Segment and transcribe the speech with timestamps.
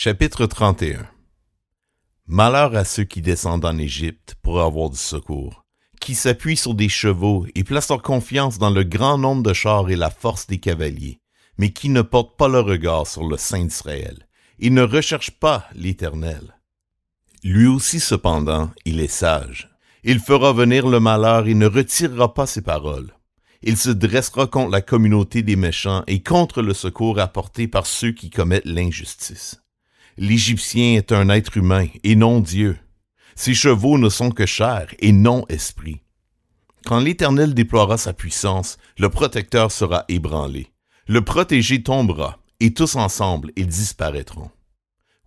[0.00, 1.08] Chapitre 31
[2.28, 5.64] Malheur à ceux qui descendent en Égypte pour avoir du secours,
[6.00, 9.90] qui s'appuient sur des chevaux et placent leur confiance dans le grand nombre de chars
[9.90, 11.18] et la force des cavaliers,
[11.58, 14.28] mais qui ne portent pas le regard sur le Saint d'Israël,
[14.60, 16.54] et ne recherchent pas l'Éternel.
[17.42, 19.68] Lui aussi cependant, il est sage.
[20.04, 23.12] Il fera venir le malheur et ne retirera pas ses paroles.
[23.62, 28.12] Il se dressera contre la communauté des méchants et contre le secours apporté par ceux
[28.12, 29.60] qui commettent l'injustice.
[30.20, 32.76] L'Égyptien est un être humain et non Dieu.
[33.36, 36.00] Ses chevaux ne sont que chair et non esprit.
[36.84, 40.72] Quand l'Éternel déploiera sa puissance, le protecteur sera ébranlé.
[41.06, 44.50] Le protégé tombera, et tous ensemble ils disparaîtront.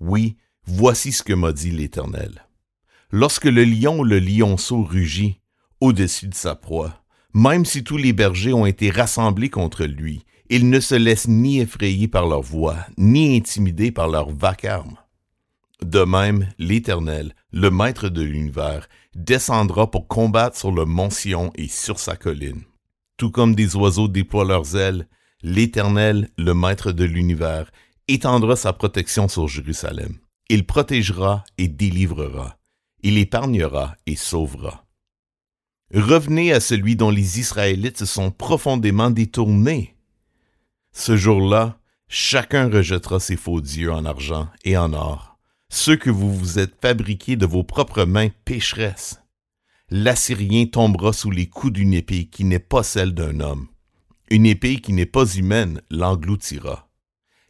[0.00, 2.48] Oui, voici ce que m'a dit l'Éternel.
[3.12, 5.38] Lorsque le lion ou le lionceau rugit
[5.80, 10.68] au-dessus de sa proie, même si tous les bergers ont été rassemblés contre lui, ils
[10.68, 14.96] ne se laissent ni effrayer par leur voix, ni intimider par leur vacarme.
[15.80, 21.68] De même, l'Éternel, le Maître de l'univers, descendra pour combattre sur le mont Sion et
[21.68, 22.62] sur sa colline.
[23.16, 25.08] Tout comme des oiseaux déploient leurs ailes,
[25.42, 27.70] l'Éternel, le Maître de l'univers,
[28.08, 30.18] étendra sa protection sur Jérusalem.
[30.48, 32.58] Il protégera et délivrera.
[33.02, 34.84] Il épargnera et sauvera.
[35.94, 39.94] Revenez à celui dont les Israélites se sont profondément détournés.
[40.92, 45.38] Ce jour-là, chacun rejettera ses faux dieux en argent et en or,
[45.68, 49.20] ceux que vous vous êtes fabriqués de vos propres mains pécheresses.
[49.90, 53.68] L'Assyrien tombera sous les coups d'une épée qui n'est pas celle d'un homme.
[54.30, 56.88] Une épée qui n'est pas humaine l'engloutira.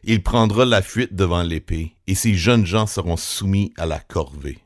[0.03, 4.57] Il prendra la fuite devant l'épée, et ses jeunes gens seront soumis à la corvée.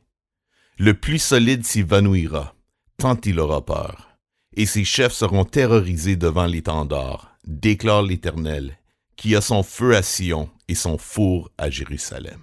[0.77, 2.55] Le plus solide s'évanouira,
[2.97, 4.14] tant il aura peur,
[4.55, 8.77] et ses chefs seront terrorisés devant l'étendard, déclare l'Éternel,
[9.15, 12.41] qui a son feu à Sion et son four à Jérusalem.